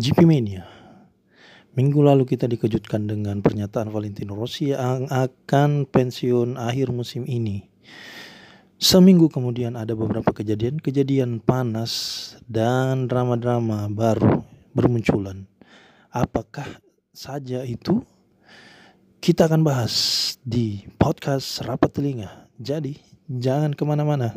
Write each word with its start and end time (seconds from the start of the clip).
GP 0.00 0.24
Mania. 0.24 0.64
Minggu 1.76 2.00
lalu 2.00 2.24
kita 2.24 2.48
dikejutkan 2.48 3.04
dengan 3.04 3.44
pernyataan 3.44 3.92
Valentino 3.92 4.32
Rossi 4.32 4.72
yang 4.72 5.04
akan 5.12 5.84
pensiun 5.84 6.56
akhir 6.56 6.88
musim 6.88 7.28
ini. 7.28 7.68
Seminggu 8.80 9.28
kemudian 9.28 9.76
ada 9.76 9.92
beberapa 9.92 10.32
kejadian-kejadian 10.32 11.44
panas 11.44 11.92
dan 12.48 13.12
drama-drama 13.12 13.92
baru 13.92 14.40
bermunculan. 14.72 15.44
Apakah 16.08 16.80
saja 17.12 17.60
itu? 17.68 18.00
Kita 19.20 19.52
akan 19.52 19.60
bahas 19.60 19.92
di 20.40 20.80
podcast 20.96 21.60
Rapat 21.60 21.92
Telinga. 21.92 22.48
Jadi, 22.56 22.96
jangan 23.28 23.76
ke 23.76 23.84
mana-mana. 23.84 24.32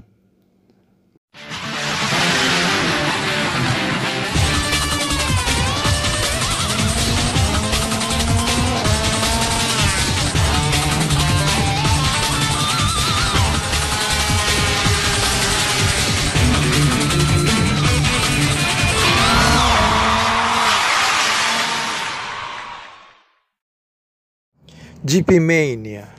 GP 25.14 25.38
Mania. 25.38 26.10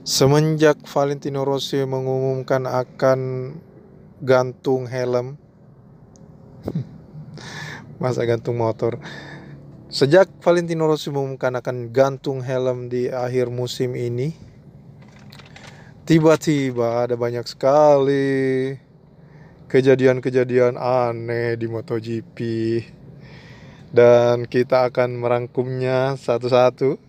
Semenjak 0.00 0.88
Valentino 0.88 1.44
Rossi 1.44 1.84
mengumumkan 1.84 2.64
akan 2.64 3.20
gantung 4.24 4.88
helm, 4.88 5.36
masa 8.00 8.24
gantung 8.24 8.56
motor. 8.56 8.96
Sejak 9.92 10.32
Valentino 10.40 10.88
Rossi 10.88 11.12
mengumumkan 11.12 11.60
akan 11.60 11.92
gantung 11.92 12.40
helm 12.40 12.88
di 12.88 13.12
akhir 13.12 13.52
musim 13.52 13.92
ini, 14.00 14.32
tiba-tiba 16.08 17.04
ada 17.04 17.20
banyak 17.20 17.44
sekali 17.44 18.72
kejadian-kejadian 19.68 20.80
aneh 20.80 21.60
di 21.60 21.68
MotoGP 21.68 22.38
dan 23.92 24.48
kita 24.48 24.88
akan 24.88 25.20
merangkumnya 25.20 26.16
satu-satu 26.16 27.07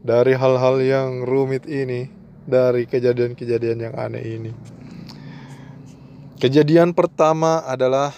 dari 0.00 0.32
hal-hal 0.32 0.80
yang 0.80 1.10
rumit 1.28 1.68
ini, 1.68 2.08
dari 2.48 2.88
kejadian-kejadian 2.88 3.78
yang 3.90 3.94
aneh 3.96 4.24
ini. 4.24 4.52
Kejadian 6.40 6.96
pertama 6.96 7.60
adalah 7.68 8.16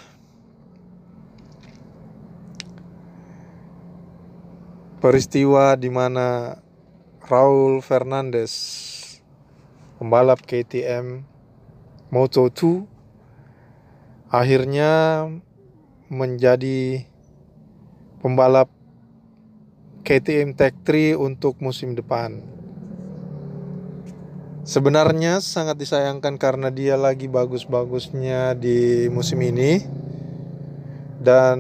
peristiwa 5.03 5.75
di 5.75 5.91
mana 5.91 6.55
Raul 7.27 7.83
Fernandez, 7.83 8.55
pembalap 9.99 10.39
KTM 10.47 11.27
Moto2, 12.15 12.87
akhirnya 14.31 15.27
menjadi 16.07 17.03
pembalap 18.23 18.71
KTM 20.03 20.59
Tech 20.59 20.75
3 20.83 21.15
untuk 21.15 21.63
musim 21.63 21.95
depan. 21.95 22.43
Sebenarnya 24.67 25.39
sangat 25.39 25.79
disayangkan 25.79 26.39
karena 26.39 26.71
dia 26.75 26.99
lagi 26.99 27.31
bagus-bagusnya 27.31 28.59
di 28.59 29.07
musim 29.11 29.39
ini 29.43 29.83
dan 31.23 31.59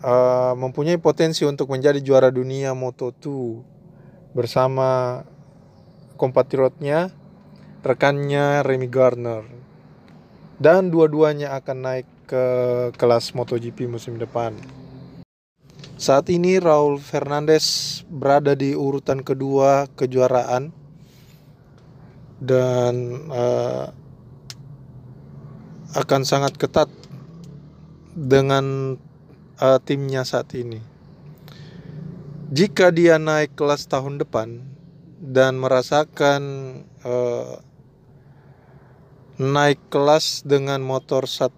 uh, 0.00 0.56
mempunyai 0.56 0.96
potensi 0.96 1.44
untuk 1.44 1.68
menjadi 1.68 2.00
juara 2.00 2.32
dunia 2.32 2.72
Moto2 2.72 3.24
bersama 4.32 5.24
kompatriotnya 6.16 7.12
rekannya 7.84 8.64
Remy 8.64 8.88
Gardner 8.88 9.44
dan 10.56 10.88
dua-duanya 10.88 11.56
akan 11.56 11.78
naik 11.80 12.08
ke 12.28 12.44
kelas 12.96 13.32
MotoGP 13.32 13.88
musim 13.88 14.20
depan. 14.20 14.52
Saat 15.98 16.30
ini 16.30 16.62
Raul 16.62 17.02
Fernandez 17.02 18.00
berada 18.06 18.54
di 18.54 18.70
urutan 18.70 19.18
kedua 19.26 19.90
kejuaraan 19.98 20.70
dan 22.38 22.94
uh, 23.26 23.90
akan 25.98 26.22
sangat 26.22 26.54
ketat 26.54 26.86
dengan 28.14 28.94
uh, 29.58 29.78
timnya 29.82 30.22
saat 30.22 30.54
ini. 30.54 30.78
Jika 32.54 32.94
dia 32.94 33.18
naik 33.18 33.58
kelas 33.58 33.90
tahun 33.90 34.22
depan 34.22 34.62
dan 35.18 35.58
merasakan 35.58 36.42
uh, 37.02 37.58
naik 39.42 39.82
kelas 39.90 40.46
dengan 40.46 40.78
motor 40.78 41.26
sat 41.26 41.50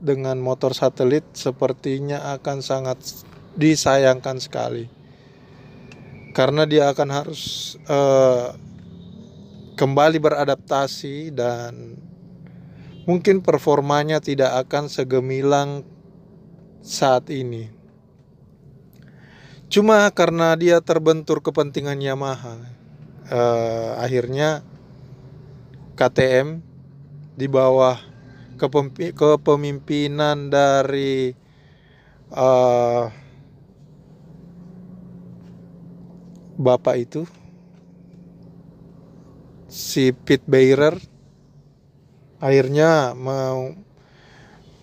dengan 0.00 0.40
motor 0.40 0.72
satelit 0.72 1.28
sepertinya 1.36 2.32
akan 2.40 2.64
sangat 2.64 3.28
disayangkan 3.56 4.40
sekali 4.40 5.02
karena 6.32 6.64
dia 6.64 6.88
akan 6.88 7.08
harus 7.12 7.76
uh, 7.86 8.56
kembali 9.76 10.16
beradaptasi 10.16 11.28
dan 11.36 12.00
mungkin 13.04 13.44
performanya 13.44 14.18
tidak 14.24 14.64
akan 14.66 14.88
segemilang 14.88 15.84
saat 16.80 17.28
ini. 17.28 17.68
Cuma 19.68 20.08
karena 20.12 20.52
dia 20.56 20.80
terbentur 20.84 21.40
kepentingan 21.40 22.00
Yamaha, 22.00 22.60
uh, 23.32 23.96
akhirnya 24.00 24.60
KTM 25.96 26.60
di 27.36 27.48
bawah 27.48 27.96
kepemimpinan 28.60 30.52
dari 30.52 31.32
uh, 32.36 33.21
bapak 36.62 36.94
itu 37.02 37.26
si 39.66 40.14
Pete 40.14 40.46
Bearer 40.46 40.94
akhirnya 42.38 43.18
mau 43.18 43.74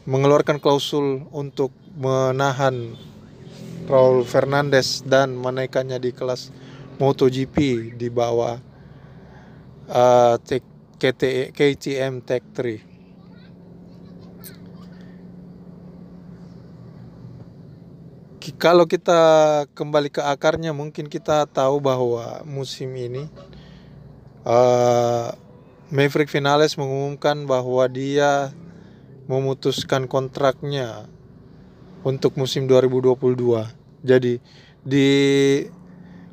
mengeluarkan 0.03 0.59
klausul 0.59 1.29
untuk 1.31 1.71
menahan 1.95 2.97
Raul 3.89 4.25
Fernandez 4.25 5.01
dan 5.05 5.37
menaikkannya 5.37 5.97
di 6.01 6.11
kelas 6.13 6.53
MotoGP 6.99 7.57
di 7.95 8.07
bawah 8.11 8.57
uh, 9.89 10.35
KTM 11.55 12.13
Tech 12.25 12.43
3. 12.53 12.88
Kalau 18.55 18.87
kita 18.87 19.19
kembali 19.75 20.09
ke 20.09 20.23
akarnya 20.23 20.71
mungkin 20.71 21.11
kita 21.11 21.43
tahu 21.51 21.83
bahwa 21.83 22.39
musim 22.47 22.95
ini 22.95 23.27
uh, 24.47 25.35
Maverick 25.91 26.31
Vinales 26.31 26.77
mengumumkan 26.79 27.43
bahwa 27.43 27.83
dia 27.91 28.53
memutuskan 29.27 30.07
kontraknya 30.07 31.09
untuk 32.07 32.39
musim 32.39 32.65
2022. 32.65 33.35
Jadi 34.05 34.39
di 34.85 35.09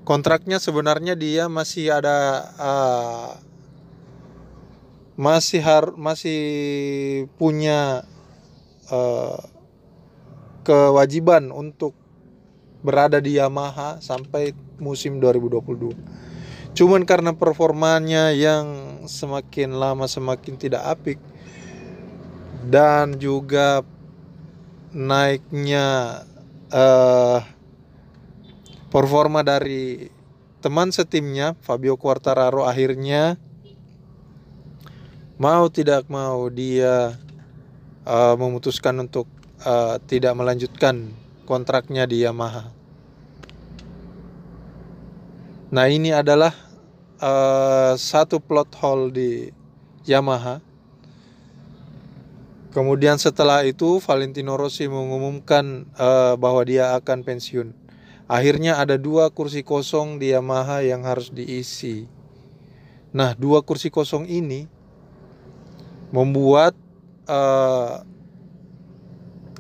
kontraknya 0.06 0.62
sebenarnya 0.62 1.18
dia 1.18 1.50
masih 1.50 1.90
ada 1.90 2.18
uh, 2.56 3.30
masih 5.18 5.60
har 5.64 5.96
masih 5.96 6.40
punya 7.40 8.04
uh, 8.92 9.40
kewajiban 10.66 11.54
untuk 11.54 11.94
berada 12.82 13.22
di 13.22 13.38
Yamaha 13.38 14.02
sampai 14.02 14.50
musim 14.82 15.22
2022. 15.22 15.94
Cuman 16.74 17.06
karena 17.06 17.32
performanya 17.32 18.34
yang 18.34 19.00
semakin 19.06 19.78
lama 19.78 20.10
semakin 20.10 20.58
tidak 20.58 20.82
apik 20.84 21.18
dan 22.66 23.16
juga 23.22 23.86
naiknya 24.90 26.20
uh, 26.74 27.40
performa 28.90 29.46
dari 29.46 30.10
teman 30.60 30.90
setimnya 30.90 31.54
Fabio 31.62 31.94
Quartararo 31.94 32.66
akhirnya 32.66 33.38
mau 35.38 35.68
tidak 35.70 36.10
mau 36.10 36.48
dia 36.50 37.14
uh, 38.04 38.34
memutuskan 38.34 39.00
untuk 39.04 39.28
uh, 39.62 39.96
tidak 40.04 40.34
melanjutkan 40.36 41.14
kontraknya 41.48 42.04
di 42.04 42.26
Yamaha. 42.26 42.68
Nah 45.70 45.86
ini 45.88 46.12
adalah 46.12 46.52
uh, 47.22 47.94
satu 47.94 48.42
plot 48.42 48.70
hole 48.76 49.08
di 49.14 49.30
Yamaha 50.04 50.66
Kemudian 52.76 53.16
setelah 53.16 53.64
itu 53.64 54.04
Valentino 54.04 54.52
Rossi 54.60 54.84
mengumumkan 54.84 55.88
uh, 55.96 56.36
bahwa 56.36 56.60
dia 56.60 56.92
akan 56.92 57.24
pensiun. 57.24 57.72
Akhirnya 58.28 58.76
ada 58.76 59.00
dua 59.00 59.32
kursi 59.32 59.64
kosong 59.64 60.20
di 60.20 60.36
Yamaha 60.36 60.84
yang 60.84 61.08
harus 61.08 61.32
diisi. 61.32 62.04
Nah, 63.16 63.32
dua 63.32 63.64
kursi 63.64 63.88
kosong 63.88 64.28
ini 64.28 64.68
membuat 66.12 66.76
uh, 67.24 68.04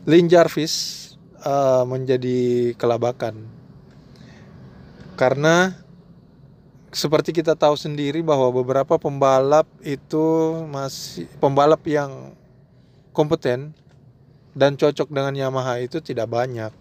Lin 0.06 0.30
Jarvis 0.30 1.14
uh, 1.42 1.82
menjadi 1.82 2.72
kelabakan. 2.78 3.42
Karena 5.18 5.74
seperti 6.94 7.34
kita 7.34 7.58
tahu 7.58 7.74
sendiri 7.74 8.22
bahwa 8.22 8.48
beberapa 8.54 8.96
pembalap 8.96 9.66
itu 9.82 10.24
masih 10.70 11.28
pembalap 11.42 11.82
yang 11.84 12.32
kompeten 13.10 13.74
dan 14.56 14.78
cocok 14.78 15.12
dengan 15.12 15.36
Yamaha 15.36 15.84
itu 15.84 16.00
tidak 16.00 16.32
banyak 16.32 16.72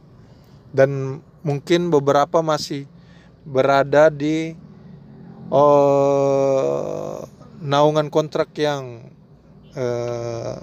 dan 0.72 1.20
mungkin 1.44 1.88
beberapa 1.92 2.40
masih 2.40 2.88
berada 3.44 4.08
di 4.12 4.56
uh, 5.52 7.20
naungan 7.64 8.12
kontrak 8.12 8.52
yang 8.60 9.12
uh, 9.76 10.60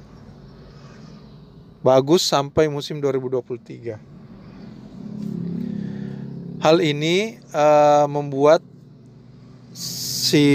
bagus 1.83 2.23
sampai 2.23 2.71
musim 2.71 3.03
2023. 3.03 3.99
Hal 6.63 6.79
ini 6.79 7.43
uh, 7.51 8.07
membuat 8.07 8.63
si 9.75 10.47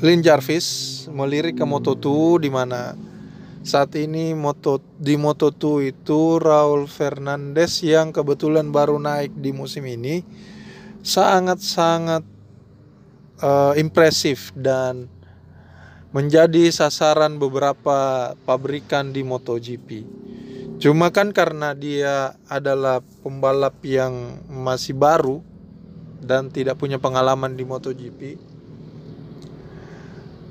Lin 0.00 0.24
Jarvis 0.24 1.04
melirik 1.12 1.60
ke 1.60 1.64
Moto2 1.68 2.40
di 2.40 2.50
mana 2.50 2.96
saat 3.60 3.92
ini 4.00 4.32
moto 4.32 4.80
di 4.96 5.20
Moto2 5.20 5.92
itu 5.92 6.40
Raul 6.40 6.88
Fernandez 6.88 7.84
yang 7.84 8.16
kebetulan 8.16 8.72
baru 8.72 8.96
naik 8.96 9.36
di 9.36 9.52
musim 9.52 9.84
ini 9.84 10.24
sangat-sangat 11.04 12.24
uh, 13.44 13.76
impresif 13.76 14.56
dan 14.56 15.12
menjadi 16.08 16.72
sasaran 16.72 17.36
beberapa 17.36 18.32
pabrikan 18.48 19.12
di 19.12 19.20
MotoGP. 19.20 20.17
Cuma 20.78 21.10
kan 21.10 21.34
karena 21.34 21.74
dia 21.74 22.38
adalah 22.46 23.02
pembalap 23.26 23.82
yang 23.82 24.38
masih 24.46 24.94
baru 24.94 25.42
dan 26.22 26.54
tidak 26.54 26.78
punya 26.78 27.02
pengalaman 27.02 27.58
di 27.58 27.66
MotoGP, 27.66 28.38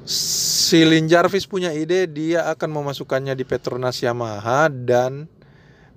si 0.08 0.84
Lin 0.88 1.08
Jarvis 1.08 1.48
punya 1.48 1.72
ide 1.76 2.08
dia 2.08 2.48
akan 2.52 2.80
memasukkannya 2.80 3.36
di 3.36 3.44
Petronas 3.44 4.00
Yamaha 4.00 4.68
dan 4.72 5.32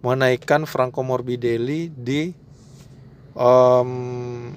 menaikkan 0.03 0.67
Franco 0.67 1.03
Morbidelli 1.03 1.91
di 1.91 2.35
um, 3.35 4.51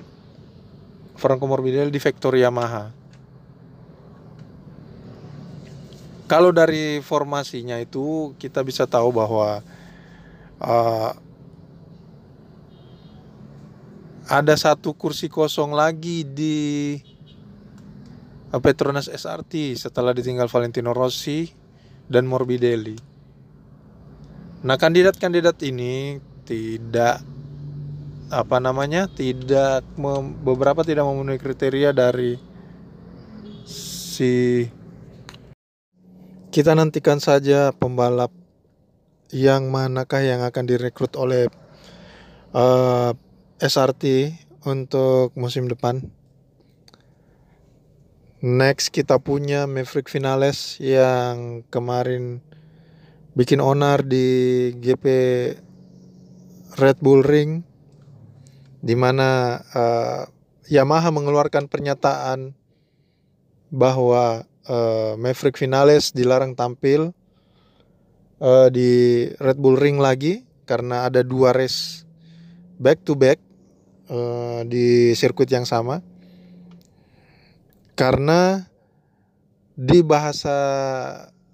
Franco 1.17 1.45
Morbidelli 1.45 1.93
di 1.93 2.01
Factory 2.01 2.41
Yamaha. 2.41 3.02
Kalau 6.23 6.55
dari 6.55 7.03
formasinya 7.03 7.75
itu 7.83 8.31
kita 8.39 8.63
bisa 8.63 8.87
tahu 8.87 9.11
bahwa 9.11 9.59
uh, 10.63 11.11
ada 14.31 14.55
satu 14.55 14.95
kursi 14.95 15.27
kosong 15.27 15.75
lagi 15.75 16.23
di 16.23 16.95
Petronas 18.53 19.09
SRT 19.09 19.75
setelah 19.75 20.13
ditinggal 20.13 20.47
Valentino 20.47 20.93
Rossi 20.93 21.49
dan 22.07 22.29
Morbidelli. 22.29 22.95
Nah, 24.63 24.79
kandidat-kandidat 24.79 25.59
ini 25.67 26.23
tidak 26.47 27.19
apa 28.31 28.57
namanya? 28.63 29.11
tidak 29.11 29.83
beberapa 30.45 30.85
tidak 30.87 31.03
memenuhi 31.03 31.41
kriteria 31.41 31.91
dari 31.91 32.39
si 33.67 34.63
kita 36.53 36.77
nantikan 36.77 37.17
saja 37.17 37.73
pembalap 37.73 38.29
yang 39.33 39.73
manakah 39.73 40.21
yang 40.21 40.45
akan 40.45 40.69
direkrut 40.69 41.17
oleh 41.17 41.49
uh, 42.53 43.09
eh, 43.09 43.11
SRT 43.57 44.37
untuk 44.69 45.33
musim 45.33 45.65
depan. 45.65 46.05
Next 48.45 48.93
kita 48.93 49.17
punya 49.17 49.65
Maverick 49.65 50.05
Finales 50.05 50.77
yang 50.77 51.65
kemarin 51.73 52.45
bikin 53.33 53.57
onar 53.57 54.05
di 54.05 54.69
GP 54.77 55.05
Red 56.77 57.01
Bull 57.01 57.25
Ring 57.25 57.65
di 58.77 58.93
mana 58.93 59.57
uh, 59.73 60.29
Yamaha 60.69 61.09
mengeluarkan 61.09 61.65
pernyataan 61.65 62.53
bahwa 63.73 64.45
uh, 64.67 65.15
Maverick 65.19 65.59
Finales 65.59 66.11
dilarang 66.11 66.55
tampil 66.55 67.11
uh, 68.39 68.67
di 68.69 69.27
Red 69.39 69.57
Bull 69.59 69.79
Ring 69.79 69.99
lagi 69.99 70.43
karena 70.63 71.07
ada 71.07 71.23
dua 71.23 71.51
race 71.51 72.07
back 72.79 73.03
to 73.03 73.15
back 73.15 73.39
uh, 74.11 74.63
di 74.67 75.11
sirkuit 75.15 75.51
yang 75.51 75.67
sama 75.67 75.99
karena 77.93 78.67
di 79.73 80.01
bahasa 80.05 80.57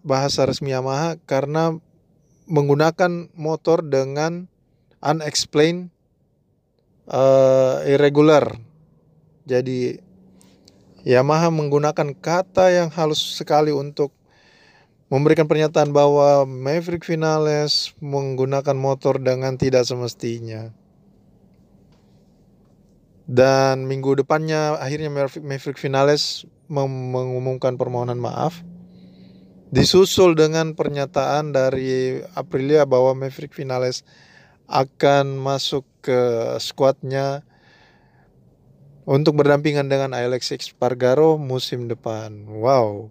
bahasa 0.04 0.48
resmi 0.48 0.72
Yamaha 0.72 1.20
karena 1.28 1.76
menggunakan 2.50 3.30
motor 3.38 3.86
dengan 3.86 4.50
unexplained 5.00 5.94
uh, 7.08 7.84
irregular. 7.86 8.58
Jadi 9.46 10.02
Yamaha 11.10 11.50
menggunakan 11.50 12.14
kata 12.14 12.70
yang 12.70 12.94
halus 12.94 13.42
sekali 13.42 13.74
untuk 13.74 14.14
memberikan 15.10 15.50
pernyataan 15.50 15.90
bahwa 15.90 16.46
Maverick 16.46 17.02
Vinales 17.02 17.98
menggunakan 17.98 18.78
motor 18.78 19.18
dengan 19.18 19.58
tidak 19.58 19.90
semestinya. 19.90 20.70
Dan 23.26 23.90
minggu 23.90 24.22
depannya 24.22 24.78
akhirnya 24.78 25.10
Maverick 25.42 25.82
Finales 25.82 26.46
mengumumkan 26.70 27.74
permohonan 27.74 28.22
maaf. 28.22 28.62
Disusul 29.74 30.38
dengan 30.38 30.78
pernyataan 30.78 31.58
dari 31.58 32.22
Aprilia 32.38 32.86
bahwa 32.86 33.18
Maverick 33.18 33.58
Finales 33.58 34.06
akan 34.70 35.42
masuk 35.42 35.90
ke 36.06 36.22
skuadnya 36.62 37.42
untuk 39.10 39.42
berdampingan 39.42 39.90
dengan 39.90 40.14
Alex 40.14 40.54
Espargaro 40.54 41.42
musim 41.42 41.90
depan. 41.90 42.46
Wow, 42.46 43.10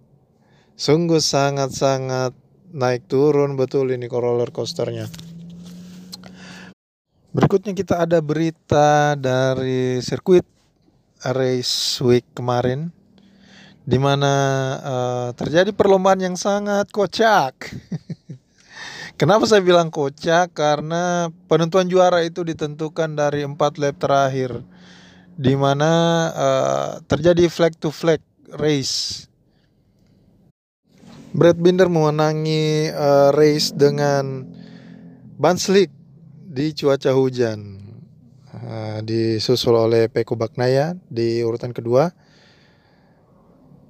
sungguh 0.79 1.19
sangat-sangat 1.19 2.39
naik 2.71 3.11
turun 3.11 3.59
betul 3.59 3.91
ini 3.91 4.07
roller 4.07 4.55
coasternya. 4.55 5.11
Berikutnya 7.35 7.75
kita 7.75 8.07
ada 8.07 8.23
berita 8.23 9.19
dari 9.19 9.99
sirkuit 9.99 10.47
race 11.35 11.99
week 12.07 12.25
kemarin 12.31 12.95
di 13.83 13.99
mana 13.99 14.35
uh, 14.79 15.29
terjadi 15.35 15.75
perlombaan 15.75 16.23
yang 16.23 16.39
sangat 16.39 16.95
kocak. 16.95 17.75
Kenapa 19.21 19.51
saya 19.51 19.67
bilang 19.67 19.91
kocak? 19.91 20.55
Karena 20.55 21.27
penentuan 21.51 21.91
juara 21.91 22.23
itu 22.23 22.47
ditentukan 22.47 23.19
dari 23.19 23.43
empat 23.43 23.83
lap 23.83 23.99
terakhir, 23.99 24.63
di 25.39 25.55
mana 25.55 25.93
uh, 26.35 26.91
terjadi 27.07 27.47
flag 27.47 27.79
to 27.79 27.95
flag 27.95 28.19
race. 28.59 29.31
Brad 31.31 31.63
Binder 31.63 31.87
memenangi 31.87 32.91
uh, 32.91 33.31
race 33.31 33.71
dengan 33.71 34.43
ban 35.39 35.55
slick 35.55 35.95
di 36.43 36.75
cuaca 36.75 37.15
hujan. 37.15 37.79
Uh, 38.51 38.99
disusul 39.07 39.79
oleh 39.79 40.11
Peko 40.11 40.35
Baknaya 40.35 40.99
di 41.07 41.39
urutan 41.47 41.71
kedua. 41.71 42.11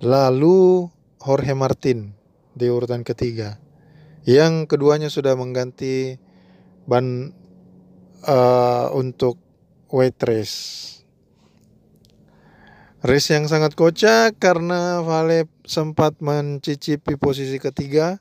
Lalu 0.04 0.84
Jorge 1.16 1.56
Martin 1.56 2.12
di 2.52 2.68
urutan 2.68 3.00
ketiga. 3.00 3.56
Yang 4.28 4.68
keduanya 4.68 5.08
sudah 5.08 5.32
mengganti 5.32 6.20
ban 6.84 7.32
uh, 8.28 8.92
untuk 8.92 9.40
weight 9.88 10.20
race. 10.28 10.97
Race 12.98 13.30
yang 13.30 13.46
sangat 13.46 13.78
kocak 13.78 14.42
karena 14.42 15.06
Vale 15.06 15.46
sempat 15.62 16.18
mencicipi 16.18 17.14
posisi 17.14 17.62
ketiga 17.62 18.18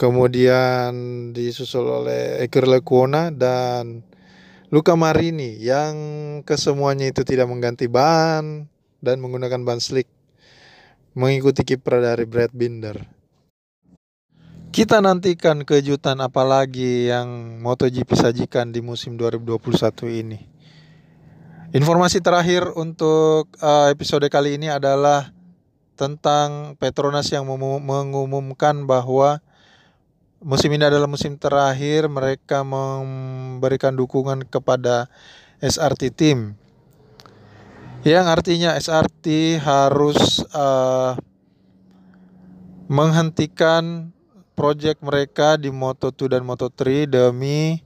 kemudian 0.00 0.92
disusul 1.36 1.84
oleh 1.84 2.40
Eker 2.48 2.64
Lekuona 2.64 3.28
dan 3.28 4.00
Luka 4.72 4.96
Marini 4.96 5.60
yang 5.60 5.94
kesemuanya 6.48 7.12
itu 7.12 7.22
tidak 7.28 7.44
mengganti 7.46 7.92
ban 7.92 8.72
dan 9.04 9.20
menggunakan 9.20 9.62
ban 9.62 9.84
slick 9.84 10.08
mengikuti 11.12 11.62
kiprah 11.62 12.00
dari 12.00 12.24
Brad 12.24 12.56
Binder. 12.56 13.04
Kita 14.74 14.98
nantikan 14.98 15.62
kejutan 15.62 16.18
apa 16.18 16.42
lagi 16.42 17.06
yang 17.06 17.60
MotoGP 17.62 18.10
sajikan 18.18 18.74
di 18.74 18.82
musim 18.82 19.14
2021 19.14 19.60
ini. 20.10 20.53
Informasi 21.74 22.22
terakhir 22.22 22.70
untuk 22.78 23.50
uh, 23.58 23.90
episode 23.90 24.22
kali 24.30 24.54
ini 24.54 24.70
adalah 24.70 25.34
tentang 25.98 26.78
Petronas 26.78 27.26
yang 27.34 27.42
mengumumkan 27.50 28.86
bahwa 28.86 29.42
musim 30.38 30.70
ini 30.70 30.86
adalah 30.86 31.10
musim 31.10 31.34
terakhir 31.34 32.06
mereka 32.06 32.62
memberikan 32.62 33.90
dukungan 33.98 34.46
kepada 34.46 35.10
SRT 35.58 36.14
Team. 36.14 36.54
Yang 38.06 38.26
artinya 38.30 38.78
SRT 38.78 39.58
harus 39.58 40.46
uh, 40.54 41.18
menghentikan 42.86 44.14
project 44.54 45.02
mereka 45.02 45.58
di 45.58 45.74
Moto2 45.74 46.38
dan 46.38 46.46
Moto3 46.46 47.10
demi 47.10 47.82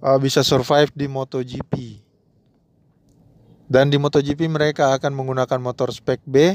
uh, 0.00 0.16
bisa 0.16 0.40
survive 0.40 0.88
di 0.96 1.04
MotoGP. 1.04 2.05
Dan 3.66 3.90
di 3.90 3.98
MotoGP 3.98 4.46
mereka 4.46 4.94
akan 4.94 5.10
menggunakan 5.10 5.58
motor 5.58 5.90
spek 5.90 6.22
B 6.22 6.54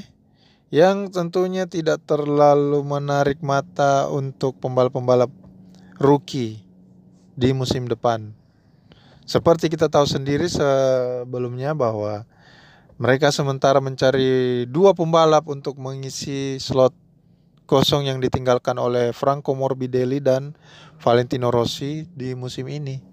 yang 0.72 1.12
tentunya 1.12 1.68
tidak 1.68 2.00
terlalu 2.08 2.80
menarik 2.88 3.44
mata 3.44 4.08
untuk 4.08 4.56
pembalap-pembalap 4.64 5.28
rookie 6.00 6.64
di 7.36 7.52
musim 7.52 7.92
depan. 7.92 8.32
Seperti 9.28 9.68
kita 9.68 9.92
tahu 9.92 10.08
sendiri 10.08 10.48
sebelumnya 10.48 11.76
bahwa 11.76 12.24
mereka 12.96 13.36
sementara 13.36 13.84
mencari 13.84 14.64
dua 14.72 14.96
pembalap 14.96 15.52
untuk 15.52 15.76
mengisi 15.84 16.64
slot 16.64 16.96
kosong 17.68 18.08
yang 18.08 18.24
ditinggalkan 18.24 18.80
oleh 18.80 19.12
Franco 19.12 19.52
Morbidelli 19.52 20.24
dan 20.24 20.56
Valentino 21.04 21.52
Rossi 21.52 22.08
di 22.08 22.32
musim 22.40 22.72
ini. 22.72 23.11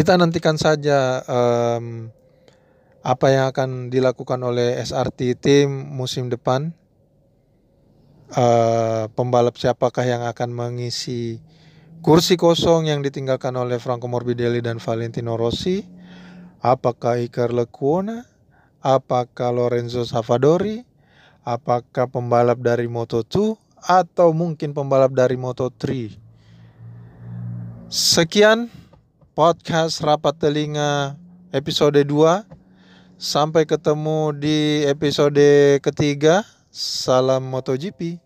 Kita 0.00 0.16
nantikan 0.16 0.56
saja 0.56 1.20
um, 1.28 2.08
apa 3.04 3.26
yang 3.36 3.52
akan 3.52 3.92
dilakukan 3.92 4.40
oleh 4.40 4.80
SRT 4.80 5.36
tim 5.36 5.68
musim 5.68 6.32
depan. 6.32 6.72
Uh, 8.32 9.12
pembalap 9.12 9.60
siapakah 9.60 10.08
yang 10.08 10.24
akan 10.24 10.56
mengisi 10.56 11.44
kursi 12.00 12.40
kosong 12.40 12.88
yang 12.88 13.04
ditinggalkan 13.04 13.52
oleh 13.60 13.76
Franco 13.76 14.08
Morbidelli 14.08 14.64
dan 14.64 14.80
Valentino 14.80 15.36
Rossi? 15.36 15.84
Apakah 16.64 17.20
Iker 17.20 17.52
Lecuona? 17.52 18.24
Apakah 18.80 19.52
Lorenzo 19.52 20.08
Savadori? 20.08 20.88
apakah 21.44 22.08
pembalap 22.08 22.56
dari 22.64 22.88
Moto2 22.88 23.56
atau 23.84 24.32
mungkin 24.32 24.72
pembalap 24.72 25.12
dari 25.12 25.36
Moto3. 25.36 26.16
Sekian 27.92 28.79
podcast 29.40 30.04
Rapat 30.04 30.36
Telinga 30.36 31.16
episode 31.48 31.96
2. 31.96 32.44
Sampai 33.16 33.64
ketemu 33.64 34.36
di 34.36 34.84
episode 34.84 35.80
ketiga. 35.80 36.44
Salam 36.68 37.48
MotoGP. 37.48 38.20